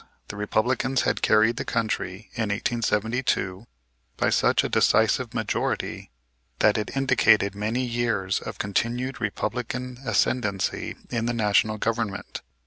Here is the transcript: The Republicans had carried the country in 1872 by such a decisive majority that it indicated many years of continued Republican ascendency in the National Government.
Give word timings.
The 0.29 0.35
Republicans 0.35 1.03
had 1.03 1.21
carried 1.21 1.57
the 1.57 1.63
country 1.63 2.31
in 2.33 2.49
1872 2.49 3.67
by 4.17 4.31
such 4.31 4.63
a 4.63 4.67
decisive 4.67 5.35
majority 5.35 6.09
that 6.57 6.75
it 6.75 6.97
indicated 6.97 7.53
many 7.53 7.83
years 7.85 8.39
of 8.39 8.57
continued 8.57 9.21
Republican 9.21 9.99
ascendency 10.03 10.95
in 11.11 11.27
the 11.27 11.33
National 11.35 11.77
Government. 11.77 12.41